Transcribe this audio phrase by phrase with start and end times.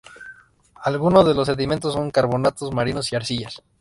[0.83, 3.61] Algunos de los sedimentos son carbonatos marinos y arcillas.